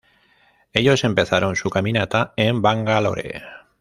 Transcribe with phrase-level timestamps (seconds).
[0.73, 3.43] Ellos empezaron su caminata en Bangalore.